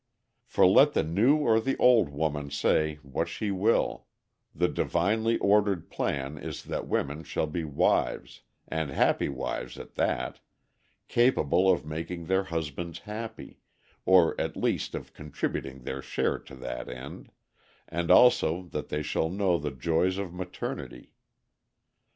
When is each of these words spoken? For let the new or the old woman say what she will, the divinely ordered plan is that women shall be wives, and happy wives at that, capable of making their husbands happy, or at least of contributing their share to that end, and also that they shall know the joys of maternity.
For 0.47 0.65
let 0.65 0.93
the 0.93 1.03
new 1.03 1.35
or 1.35 1.59
the 1.59 1.77
old 1.77 2.09
woman 2.09 2.49
say 2.49 2.95
what 3.03 3.29
she 3.29 3.51
will, 3.51 4.07
the 4.55 4.67
divinely 4.67 5.37
ordered 5.37 5.91
plan 5.91 6.39
is 6.39 6.63
that 6.63 6.87
women 6.87 7.23
shall 7.23 7.45
be 7.45 7.63
wives, 7.63 8.41
and 8.67 8.89
happy 8.89 9.29
wives 9.29 9.77
at 9.77 9.93
that, 9.93 10.39
capable 11.07 11.69
of 11.71 11.85
making 11.85 12.25
their 12.25 12.45
husbands 12.45 12.97
happy, 13.01 13.59
or 14.03 14.33
at 14.41 14.57
least 14.57 14.95
of 14.95 15.13
contributing 15.13 15.83
their 15.83 16.01
share 16.01 16.39
to 16.39 16.55
that 16.55 16.89
end, 16.89 17.31
and 17.87 18.09
also 18.09 18.63
that 18.69 18.89
they 18.89 19.03
shall 19.03 19.29
know 19.29 19.59
the 19.59 19.69
joys 19.69 20.17
of 20.17 20.33
maternity. 20.33 21.13